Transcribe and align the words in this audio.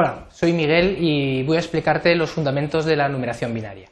Hola, 0.00 0.26
soy 0.30 0.52
Miguel 0.52 0.96
y 1.00 1.42
voy 1.42 1.56
a 1.56 1.58
explicarte 1.58 2.14
los 2.14 2.30
fundamentos 2.30 2.84
de 2.84 2.94
la 2.94 3.08
numeración 3.08 3.52
binaria. 3.52 3.88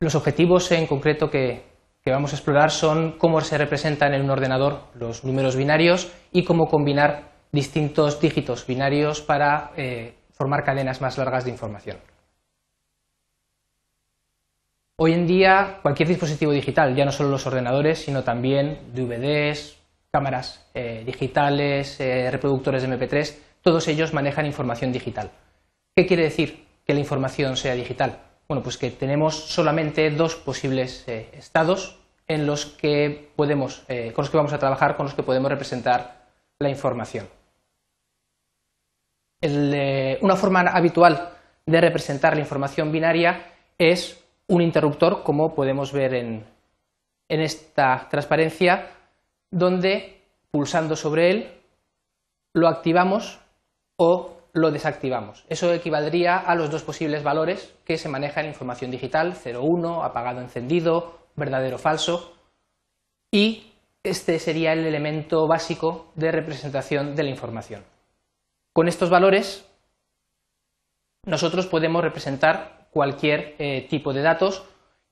Los 0.00 0.14
objetivos 0.14 0.72
en 0.72 0.86
concreto 0.86 1.28
que, 1.28 1.62
vamos 2.06 2.32
a 2.32 2.36
explorar 2.36 2.70
son 2.70 3.18
cómo 3.18 3.38
se 3.42 3.58
representan 3.58 4.14
en 4.14 4.22
un 4.22 4.30
ordenador 4.30 4.84
los 4.94 5.24
números 5.24 5.56
binarios 5.56 6.10
y 6.32 6.44
cómo 6.44 6.68
combinar 6.68 7.32
distintos 7.52 8.18
dígitos 8.18 8.66
binarios 8.66 9.20
para 9.20 9.72
eh, 9.76 10.14
formar 10.30 10.64
cadenas 10.64 11.02
más 11.02 11.18
largas 11.18 11.44
de 11.44 11.50
información. 11.50 11.98
Hoy 14.96 15.12
en 15.12 15.26
día 15.26 15.80
cualquier 15.82 16.08
dispositivo 16.08 16.50
digital, 16.50 16.96
ya 16.96 17.04
no 17.04 17.12
solo 17.12 17.28
los 17.28 17.46
ordenadores, 17.46 17.98
sino 17.98 18.24
también 18.24 18.90
DVDs, 18.94 19.76
cámaras 20.10 20.66
eh, 20.72 21.02
digitales, 21.04 22.00
eh, 22.00 22.30
reproductores 22.30 22.80
de 22.82 22.88
MP3, 22.88 23.51
todos 23.62 23.88
ellos 23.88 24.12
manejan 24.12 24.46
información 24.46 24.92
digital. 24.92 25.30
¿Qué 25.96 26.06
quiere 26.06 26.24
decir 26.24 26.66
que 26.84 26.94
la 26.94 27.00
información 27.00 27.56
sea 27.56 27.74
digital? 27.74 28.18
Bueno, 28.48 28.62
pues 28.62 28.76
que 28.76 28.90
tenemos 28.90 29.34
solamente 29.34 30.10
dos 30.10 30.36
posibles 30.36 31.04
eh, 31.08 31.30
estados 31.32 31.98
en 32.28 32.46
los 32.46 32.66
que 32.66 33.30
podemos, 33.36 33.84
con 34.14 34.22
los 34.22 34.30
que 34.30 34.36
vamos 34.36 34.52
a 34.52 34.58
trabajar, 34.58 34.96
con 34.96 35.06
los 35.06 35.14
que 35.14 35.22
podemos 35.22 35.50
representar 35.50 36.22
la 36.58 36.70
información. 36.70 37.28
una 39.42 40.36
forma 40.36 40.60
habitual 40.60 41.30
de 41.66 41.80
representar 41.80 42.34
la 42.34 42.40
información 42.40 42.92
binaria 42.92 43.52
es 43.78 44.22
un 44.46 44.62
interruptor, 44.62 45.22
como 45.22 45.54
podemos 45.54 45.92
ver 45.92 46.14
en, 46.14 46.44
esta 47.28 48.08
transparencia, 48.10 48.90
donde 49.50 50.20
pulsando 50.50 50.96
sobre 50.96 51.30
él 51.30 51.50
lo 52.52 52.68
activamos 52.68 53.40
o 53.96 54.36
lo 54.52 54.70
desactivamos. 54.70 55.44
Eso 55.48 55.72
equivaldría 55.72 56.36
a 56.36 56.54
los 56.54 56.70
dos 56.70 56.82
posibles 56.82 57.22
valores 57.22 57.74
que 57.84 57.96
se 57.96 58.08
manejan 58.08 58.44
en 58.44 58.50
información 58.50 58.90
digital, 58.90 59.34
0,1, 59.34 60.04
apagado, 60.04 60.40
encendido, 60.40 61.18
verdadero, 61.36 61.78
falso, 61.78 62.34
y 63.30 63.72
este 64.02 64.38
sería 64.38 64.72
el 64.72 64.84
elemento 64.84 65.46
básico 65.46 66.12
de 66.16 66.32
representación 66.32 67.14
de 67.14 67.22
la 67.22 67.30
información. 67.30 67.84
Con 68.72 68.88
estos 68.88 69.10
valores 69.10 69.68
nosotros 71.24 71.66
podemos 71.66 72.02
representar 72.02 72.88
cualquier 72.90 73.54
eh, 73.58 73.86
tipo 73.88 74.12
de 74.12 74.22
datos 74.22 74.64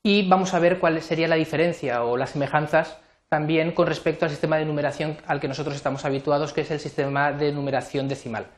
y 0.02 0.28
vamos 0.28 0.54
a 0.54 0.58
ver 0.58 0.80
cuál 0.80 1.00
sería 1.02 1.28
la 1.28 1.36
diferencia 1.36 2.02
o 2.04 2.16
las 2.16 2.30
semejanzas 2.30 3.00
también 3.28 3.72
con 3.72 3.86
respecto 3.86 4.24
al 4.24 4.30
sistema 4.30 4.56
de 4.56 4.64
numeración 4.64 5.18
al 5.26 5.40
que 5.40 5.46
nosotros 5.48 5.76
estamos 5.76 6.04
habituados, 6.04 6.52
que 6.52 6.62
es 6.62 6.70
el 6.72 6.80
sistema 6.80 7.32
de 7.32 7.52
numeración 7.52 8.08
decimal. 8.08 8.48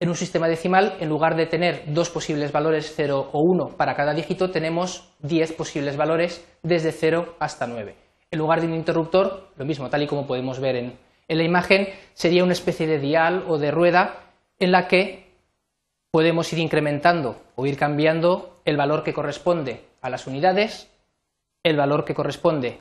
En 0.00 0.08
un 0.08 0.16
sistema 0.16 0.48
decimal, 0.48 0.96
en 1.00 1.08
lugar 1.08 1.36
de 1.36 1.46
tener 1.46 1.84
dos 1.86 2.10
posibles 2.10 2.52
valores 2.52 2.92
0 2.96 3.30
o 3.32 3.40
1 3.40 3.76
para 3.76 3.94
cada 3.94 4.12
dígito, 4.12 4.50
tenemos 4.50 5.08
10 5.20 5.52
posibles 5.52 5.96
valores 5.96 6.44
desde 6.62 6.92
0 6.92 7.36
hasta 7.38 7.66
9. 7.66 7.94
En 8.30 8.38
lugar 8.38 8.60
de 8.60 8.66
un 8.66 8.74
interruptor, 8.74 9.48
lo 9.56 9.64
mismo, 9.64 9.88
tal 9.88 10.02
y 10.02 10.06
como 10.06 10.26
podemos 10.26 10.58
ver 10.58 10.76
en 10.76 10.98
la 11.28 11.44
imagen, 11.44 11.88
sería 12.12 12.44
una 12.44 12.52
especie 12.52 12.86
de 12.86 12.98
dial 12.98 13.44
o 13.48 13.58
de 13.58 13.70
rueda 13.70 14.20
en 14.58 14.72
la 14.72 14.88
que 14.88 15.24
podemos 16.10 16.52
ir 16.52 16.58
incrementando 16.58 17.42
o 17.56 17.66
ir 17.66 17.76
cambiando 17.76 18.60
el 18.64 18.76
valor 18.76 19.02
que 19.02 19.12
corresponde 19.12 19.84
a 20.00 20.10
las 20.10 20.26
unidades, 20.26 20.88
el 21.62 21.76
valor 21.76 22.04
que 22.04 22.14
corresponde 22.14 22.78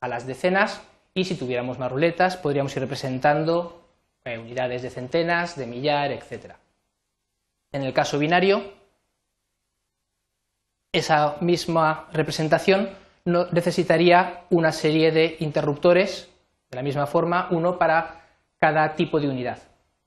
a 0.00 0.08
las 0.08 0.26
decenas 0.26 0.82
y 1.12 1.24
si 1.24 1.34
tuviéramos 1.34 1.78
más 1.78 1.92
ruletas 1.92 2.36
podríamos 2.36 2.74
ir 2.76 2.82
representando 2.82 3.81
eh, 4.24 4.38
unidades 4.38 4.82
de 4.82 4.90
centenas, 4.90 5.56
de 5.56 5.66
millar, 5.66 6.12
etc. 6.12 6.54
En 7.72 7.82
el 7.82 7.92
caso 7.92 8.18
binario, 8.18 8.72
esa 10.92 11.36
misma 11.40 12.08
representación 12.12 12.90
necesitaría 13.24 14.44
una 14.50 14.72
serie 14.72 15.10
de 15.10 15.36
interruptores, 15.40 16.28
de 16.70 16.76
la 16.76 16.82
misma 16.82 17.06
forma, 17.06 17.48
uno 17.50 17.78
para 17.78 18.22
cada 18.58 18.94
tipo 18.94 19.20
de 19.20 19.28
unidad. 19.28 19.58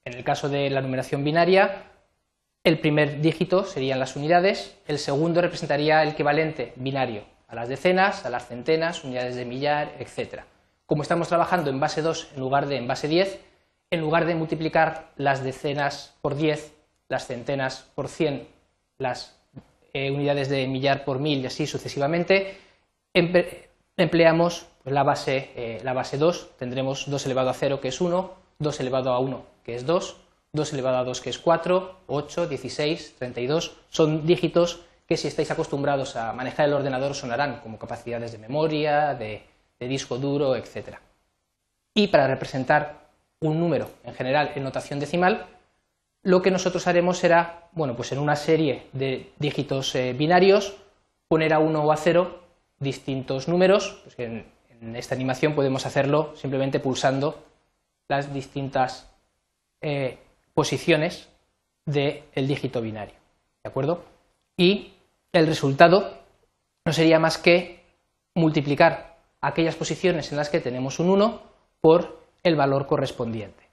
En 0.03 0.13
el 0.13 0.23
caso 0.23 0.47
de 0.49 0.69
la 0.69 0.81
numeración 0.81 1.23
binaria, 1.23 1.83
el 2.63 2.79
primer 2.79 3.21
dígito 3.21 3.63
serían 3.63 3.99
las 3.99 4.15
unidades, 4.15 4.77
el 4.87 4.99
segundo 4.99 5.41
representaría 5.41 6.03
el 6.03 6.09
equivalente 6.09 6.73
binario 6.75 7.23
a 7.47 7.55
las 7.55 7.69
decenas, 7.69 8.25
a 8.25 8.29
las 8.29 8.47
centenas, 8.47 9.03
unidades 9.03 9.35
de 9.35 9.45
millar, 9.45 9.93
etc. 9.99 10.41
Como 10.85 11.03
estamos 11.03 11.27
trabajando 11.27 11.69
en 11.69 11.79
base 11.79 12.01
2 12.01 12.31
en 12.35 12.39
lugar 12.39 12.67
de 12.67 12.77
en 12.77 12.87
base 12.87 13.07
10, 13.07 13.39
en 13.95 14.01
lugar 14.01 14.25
de 14.25 14.35
multiplicar 14.35 15.11
las 15.17 15.43
decenas 15.43 16.13
por 16.21 16.35
10, 16.35 16.73
las 17.09 17.27
centenas 17.27 17.87
por 17.95 18.07
100, 18.07 18.47
las 18.97 19.35
eh, 19.93 20.11
unidades 20.11 20.49
de 20.49 20.67
millar 20.67 21.05
por 21.05 21.19
mil 21.19 21.39
y 21.39 21.47
así 21.47 21.65
sucesivamente, 21.65 22.57
empleamos 23.97 24.67
la, 24.83 25.03
base, 25.03 25.51
eh, 25.55 25.81
la 25.83 25.93
base 25.93 26.17
2, 26.17 26.57
tendremos 26.57 27.09
2 27.09 27.25
elevado 27.25 27.49
a 27.49 27.53
0 27.53 27.81
que 27.81 27.87
es 27.87 28.01
1, 28.01 28.31
2 28.59 28.79
elevado 28.79 29.11
a 29.13 29.19
1 29.19 29.43
que 29.63 29.75
es 29.75 29.85
2, 29.85 30.17
2 30.53 30.73
elevado 30.73 30.97
a 30.97 31.03
2 31.03 31.21
que 31.21 31.29
es 31.29 31.39
4, 31.39 31.95
8, 32.07 32.47
16, 32.47 33.15
32, 33.17 33.77
son 33.89 34.25
dígitos 34.25 34.81
que 35.07 35.17
si 35.17 35.27
estáis 35.27 35.51
acostumbrados 35.51 36.15
a 36.15 36.33
manejar 36.33 36.67
el 36.67 36.73
ordenador 36.73 37.13
sonarán 37.13 37.59
como 37.61 37.77
capacidades 37.77 38.31
de 38.31 38.37
memoria, 38.37 39.13
de, 39.13 39.43
disco 39.79 40.17
duro, 40.17 40.55
etc. 40.55 40.97
Y 41.93 42.07
para 42.07 42.27
representar 42.27 43.04
un 43.47 43.59
número 43.59 43.89
en 44.03 44.13
general 44.13 44.51
en 44.55 44.63
notación 44.63 44.99
decimal, 44.99 45.47
lo 46.23 46.41
que 46.41 46.51
nosotros 46.51 46.87
haremos 46.87 47.19
será, 47.19 47.69
bueno, 47.73 47.95
pues 47.95 48.11
en 48.11 48.17
una 48.17 48.35
serie 48.35 48.87
de 48.93 49.31
dígitos 49.37 49.93
eh, 49.93 50.13
binarios, 50.13 50.75
poner 51.27 51.53
a 51.53 51.59
1 51.59 51.83
o 51.83 51.91
a 51.91 51.97
0 51.97 52.39
distintos 52.79 53.47
números. 53.47 54.01
Pues 54.03 54.19
en, 54.19 54.45
esta 54.95 55.15
animación 55.15 55.55
podemos 55.55 55.85
hacerlo 55.85 56.33
simplemente 56.35 56.79
pulsando 56.79 57.43
las 58.07 58.33
distintas 58.33 59.09
eh, 59.81 60.17
posiciones 60.53 61.29
del 61.85 62.47
dígito 62.47 62.81
binario. 62.81 63.15
¿De 63.63 63.69
acuerdo? 63.69 64.03
Y 64.57 64.93
el 65.31 65.47
resultado 65.47 66.17
no 66.85 66.93
sería 66.93 67.19
más 67.19 67.37
que 67.37 67.83
multiplicar 68.33 69.17
aquellas 69.41 69.75
posiciones 69.75 70.31
en 70.31 70.37
las 70.37 70.49
que 70.49 70.59
tenemos 70.59 70.99
un 70.99 71.09
1 71.09 71.41
por 71.81 72.24
el 72.45 72.55
valor 72.55 72.87
correspondiente. 72.87 73.65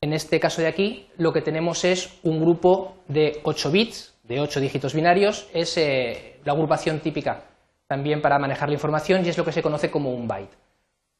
En 0.00 0.12
este 0.12 0.38
caso 0.38 0.60
de 0.60 0.68
aquí, 0.68 1.08
lo 1.16 1.32
que 1.32 1.42
tenemos 1.42 1.84
es 1.84 2.18
un 2.22 2.40
grupo 2.40 2.98
de 3.08 3.40
8 3.42 3.70
bits, 3.70 4.14
de 4.22 4.40
8 4.40 4.60
dígitos 4.60 4.94
binarios, 4.94 5.48
es 5.52 5.76
eh, 5.78 6.38
la 6.44 6.52
agrupación 6.52 7.00
típica 7.00 7.42
también 7.86 8.20
para 8.20 8.38
manejar 8.38 8.68
la 8.68 8.74
información 8.74 9.24
y 9.24 9.30
es 9.30 9.38
lo 9.38 9.44
que 9.44 9.52
se 9.52 9.62
conoce 9.62 9.90
como 9.90 10.12
un 10.12 10.28
byte. 10.28 10.54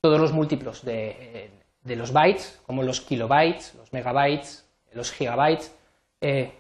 Todos 0.01 0.21
los 0.21 0.33
múltiplos 0.33 0.85
de, 0.85 1.51
eh, 1.85 1.97
los 1.97 2.13
bytes, 2.13 2.61
como 2.67 2.83
los 2.83 3.01
kilobytes, 3.01 3.75
los 3.75 3.93
megabytes, 3.93 4.67
los 4.93 5.11
gigabytes, 5.13 5.75
eh, 6.21 6.53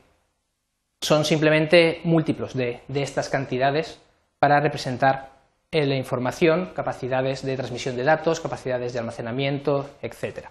son 1.01 1.25
simplemente 1.25 2.01
múltiplos 2.05 2.55
de, 2.55 2.81
estas 2.95 3.29
cantidades 3.29 4.01
para 4.39 4.61
representar 4.61 5.36
la 5.73 5.97
información, 5.97 6.73
capacidades 6.75 7.45
de 7.45 7.57
transmisión 7.57 7.97
de 7.97 8.05
datos, 8.05 8.41
capacidades 8.41 8.93
de 8.93 8.99
almacenamiento, 8.99 9.91
etc. 10.01 10.49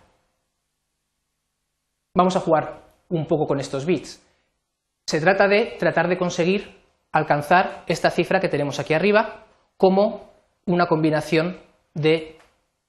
Vamos 2.14 2.36
a 2.36 2.42
jugar 2.42 2.82
un 3.10 3.26
poco 3.26 3.48
con 3.48 3.60
estos 3.60 3.86
bits. 3.86 4.22
Se 5.06 5.22
trata 5.22 5.48
de 5.48 5.76
tratar 5.80 6.08
de 6.08 6.18
conseguir 6.18 6.82
alcanzar 7.12 7.84
esta 7.88 8.10
cifra 8.10 8.40
que 8.40 8.50
tenemos 8.50 8.80
aquí 8.80 8.94
arriba 8.94 9.46
como 9.78 10.32
una 10.66 10.88
combinación 10.88 11.60
de 11.94 12.38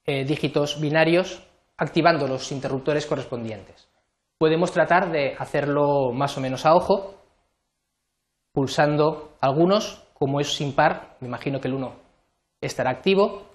eh, 0.04 0.24
dígitos 0.24 0.80
binarios 0.80 1.42
activando 1.76 2.26
los 2.26 2.50
interruptores 2.52 3.06
correspondientes. 3.06 3.88
Podemos 4.38 4.72
tratar 4.72 5.10
de 5.10 5.34
hacerlo 5.38 6.12
más 6.12 6.36
o 6.36 6.40
menos 6.40 6.66
a 6.66 6.74
ojo, 6.74 7.14
pulsando 8.52 9.34
algunos, 9.40 10.02
como 10.14 10.40
es 10.40 10.54
sin 10.54 10.74
par, 10.74 11.16
me 11.20 11.28
imagino 11.28 11.60
que 11.60 11.68
el 11.68 11.74
1 11.74 12.05
estará 12.60 12.90
activo, 12.90 13.46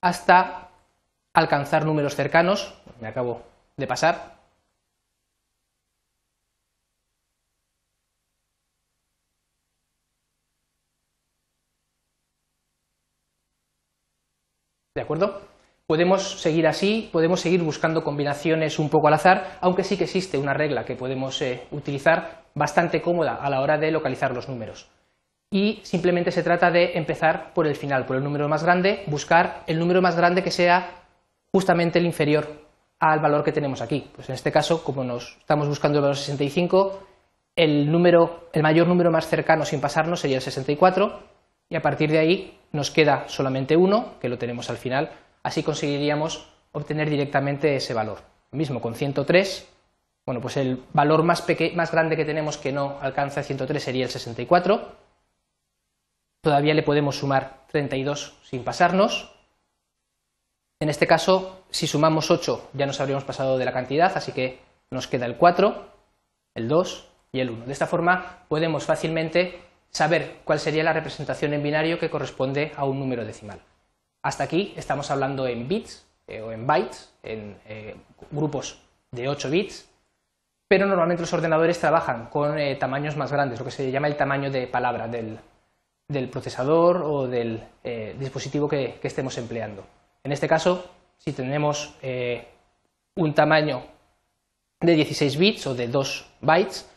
hasta 0.00 0.68
alcanzar 1.34 1.84
números 1.84 2.16
cercanos, 2.16 2.74
me 3.00 3.08
acabo 3.08 3.42
de 3.76 3.86
pasar, 3.86 4.40
¿De 14.92 15.02
acuerdo? 15.02 15.40
Podemos 15.86 16.40
seguir 16.42 16.66
así, 16.66 17.08
podemos 17.12 17.40
seguir 17.40 17.62
buscando 17.62 18.02
combinaciones 18.02 18.78
un 18.78 18.90
poco 18.90 19.08
al 19.08 19.14
azar, 19.14 19.56
aunque 19.60 19.84
sí 19.84 19.96
que 19.96 20.04
existe 20.04 20.36
una 20.36 20.52
regla 20.52 20.84
que 20.84 20.96
podemos 20.96 21.40
eh, 21.42 21.62
utilizar 21.70 22.42
bastante 22.54 23.00
cómoda 23.00 23.36
a 23.36 23.48
la 23.50 23.60
hora 23.60 23.78
de 23.78 23.92
localizar 23.92 24.34
los 24.34 24.48
números. 24.48 24.88
Y 25.50 25.80
simplemente 25.82 26.30
se 26.30 26.44
trata 26.44 26.70
de 26.70 26.92
empezar 26.96 27.52
por 27.52 27.66
el 27.66 27.74
final, 27.74 28.06
por 28.06 28.16
el 28.16 28.22
número 28.22 28.48
más 28.48 28.62
grande, 28.62 29.02
buscar 29.06 29.64
el 29.66 29.80
número 29.80 30.00
más 30.00 30.16
grande 30.16 30.44
que 30.44 30.52
sea 30.52 31.02
justamente 31.50 31.98
el 31.98 32.06
inferior 32.06 32.46
al 33.00 33.18
valor 33.18 33.42
que 33.42 33.50
tenemos 33.50 33.82
aquí. 33.82 34.08
Pues 34.14 34.28
en 34.28 34.36
este 34.36 34.52
caso, 34.52 34.84
como 34.84 35.02
nos 35.02 35.36
estamos 35.40 35.66
buscando 35.66 35.98
el 35.98 36.02
valor 36.02 36.16
65, 36.16 37.00
el, 37.56 37.90
número, 37.90 38.48
el 38.52 38.62
mayor 38.62 38.86
número 38.86 39.10
más 39.10 39.26
cercano 39.26 39.64
sin 39.64 39.80
pasarnos 39.80 40.20
sería 40.20 40.36
el 40.36 40.42
64 40.42 41.20
y 41.68 41.76
a 41.76 41.82
partir 41.82 42.10
de 42.10 42.18
ahí 42.18 42.58
nos 42.70 42.92
queda 42.92 43.24
solamente 43.26 43.76
1, 43.76 44.18
que 44.20 44.28
lo 44.28 44.38
tenemos 44.38 44.70
al 44.70 44.76
final, 44.76 45.10
así 45.42 45.64
conseguiríamos 45.64 46.48
obtener 46.70 47.10
directamente 47.10 47.74
ese 47.74 47.92
valor. 47.92 48.18
Lo 48.52 48.58
mismo 48.58 48.80
con 48.80 48.94
103, 48.94 49.68
bueno, 50.26 50.40
pues 50.40 50.56
el 50.58 50.84
valor 50.92 51.24
más, 51.24 51.44
más 51.74 51.90
grande 51.90 52.16
que 52.16 52.24
tenemos 52.24 52.56
que 52.56 52.70
no 52.70 52.98
alcanza 53.00 53.42
103 53.42 53.82
sería 53.82 54.04
el 54.04 54.10
64, 54.10 55.09
todavía 56.40 56.74
le 56.74 56.82
podemos 56.82 57.16
sumar 57.16 57.66
32 57.68 58.38
sin 58.42 58.64
pasarnos, 58.64 59.30
en 60.82 60.88
este 60.88 61.06
caso, 61.06 61.64
si 61.70 61.86
sumamos 61.86 62.30
8 62.30 62.70
ya 62.72 62.86
nos 62.86 63.00
habríamos 63.00 63.24
pasado 63.24 63.58
de 63.58 63.66
la 63.66 63.72
cantidad, 63.72 64.16
así 64.16 64.32
que 64.32 64.60
nos 64.90 65.06
queda 65.06 65.26
el 65.26 65.36
4, 65.36 65.88
el 66.54 66.68
2 66.68 67.08
y 67.32 67.40
el 67.40 67.50
1. 67.50 67.66
De 67.66 67.72
esta 67.72 67.86
forma 67.86 68.44
podemos 68.48 68.84
fácilmente 68.84 69.60
saber 69.90 70.38
cuál 70.42 70.58
sería 70.58 70.82
la 70.82 70.94
representación 70.94 71.52
en 71.52 71.62
binario 71.62 71.98
que 71.98 72.08
corresponde 72.08 72.72
a 72.76 72.86
un 72.86 72.98
número 72.98 73.26
decimal. 73.26 73.60
Hasta 74.22 74.44
aquí 74.44 74.72
estamos 74.74 75.10
hablando 75.10 75.46
en 75.46 75.68
bits 75.68 76.06
eh, 76.26 76.40
o 76.40 76.50
en 76.50 76.66
bytes, 76.66 77.12
en 77.22 77.58
eh, 77.66 77.96
grupos 78.30 78.80
de 79.10 79.28
8 79.28 79.50
bits, 79.50 79.86
pero 80.66 80.86
normalmente 80.86 81.20
los 81.20 81.32
ordenadores 81.34 81.78
trabajan 81.78 82.30
con 82.30 82.58
eh, 82.58 82.74
tamaños 82.76 83.18
más 83.18 83.30
grandes, 83.30 83.58
lo 83.58 83.66
que 83.66 83.70
se 83.70 83.90
llama 83.90 84.06
el 84.06 84.16
tamaño 84.16 84.50
de 84.50 84.66
palabra 84.66 85.08
del, 85.08 85.38
procesador 86.30 87.02
o 87.02 87.26
del 87.26 87.62
dispositivo 88.18 88.68
que, 88.68 88.98
estemos 89.02 89.36
empleando. 89.38 89.84
En 90.24 90.32
este 90.32 90.48
caso, 90.48 90.84
si 91.18 91.32
tenemos 91.32 91.94
un 93.14 93.34
tamaño 93.34 93.82
de 94.80 94.94
16 94.94 95.36
bits 95.36 95.66
o 95.66 95.74
de 95.74 95.88
2 95.88 96.26
bytes, 96.40 96.90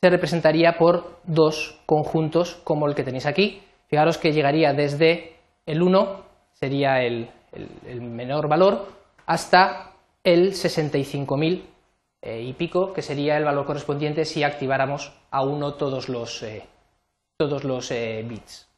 se 0.00 0.08
representaría 0.08 0.78
por 0.78 1.20
dos 1.24 1.78
conjuntos 1.84 2.56
como 2.64 2.88
el 2.88 2.94
que 2.94 3.04
tenéis 3.04 3.26
aquí. 3.26 3.62
Fijaros 3.88 4.18
que 4.18 4.32
llegaría 4.32 4.72
desde 4.72 5.36
el 5.66 5.82
1, 5.82 6.22
sería 6.52 7.02
el, 7.02 7.28
menor 8.00 8.48
valor, 8.48 8.88
hasta 9.26 9.92
el 10.24 10.52
65.000 10.52 11.62
eh, 12.22 12.42
y 12.42 12.52
pico, 12.54 12.92
que 12.92 13.02
sería 13.02 13.36
el 13.36 13.44
valor 13.44 13.66
correspondiente 13.66 14.24
si 14.24 14.42
activáramos 14.42 15.12
a 15.30 15.42
1 15.42 15.74
todos 15.74 16.08
los, 16.08 16.42
eh, 16.42 16.62
todos 17.40 17.64
los 17.64 17.90
eh, 17.90 18.22
bits. 18.28 18.68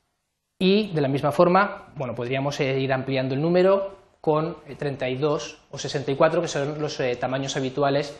Y 0.57 0.93
de 0.93 1.01
la 1.01 1.09
misma 1.09 1.33
forma, 1.33 1.89
bueno, 1.97 2.15
podríamos 2.15 2.61
ir 2.61 2.93
ampliando 2.93 3.35
el 3.35 3.43
número 3.43 3.97
con 4.21 4.59
32 4.79 5.59
o 5.69 5.79
64, 5.79 6.41
que 6.41 6.47
son 6.47 6.81
los 6.81 7.03
tamaños 7.19 7.57
habituales 7.57 8.17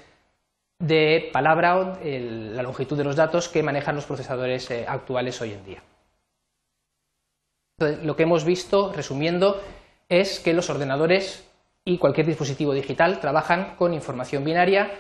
de 0.81 1.31
palabra, 1.33 1.97
la 2.03 2.63
longitud 2.65 2.99
de 2.99 3.05
los 3.05 3.15
datos 3.15 3.49
que 3.49 3.63
manejan 3.63 3.95
los 3.95 4.07
procesadores 4.07 4.69
eh, 4.73 4.85
actuales 4.89 5.41
hoy 5.41 5.53
en 5.53 5.65
día. 5.65 5.83
lo 7.79 8.17
que 8.17 8.25
hemos 8.25 8.45
visto, 8.45 8.93
resumiendo, 8.93 9.63
es 10.09 10.41
que 10.41 10.55
los 10.55 10.71
ordenadores 10.71 11.49
y 11.85 11.99
cualquier 11.99 12.27
dispositivo 12.27 12.75
digital 12.75 13.21
trabajan 13.21 13.77
con 13.77 13.95
información 13.95 14.43
binaria 14.43 14.91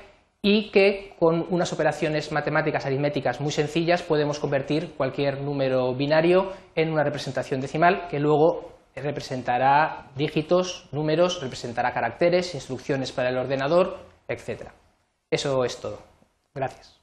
y 0.43 0.71
que 0.71 1.15
con 1.21 1.47
unas 1.51 1.73
operaciones 1.73 2.33
matemáticas 2.33 2.85
aritméticas 2.85 3.41
muy 3.41 3.53
sencillas 3.53 4.03
podemos 4.03 4.41
convertir 4.41 4.95
cualquier 4.97 5.41
número 5.41 5.95
binario 5.95 6.53
en 6.75 6.93
una 6.93 7.05
representación 7.05 7.61
decimal 7.61 8.09
que 8.09 8.19
luego 8.19 8.73
representará 8.97 10.11
dígitos, 10.17 10.89
números, 10.91 11.41
representará 11.41 11.93
caracteres, 11.93 12.55
instrucciones 12.57 13.13
para 13.13 13.31
el 13.31 13.39
ordenador, 13.39 13.99
etcétera. 14.27 14.75
Eso 15.31 15.65
es 15.65 15.81
todo. 15.81 16.01
Gracias. 16.55 16.91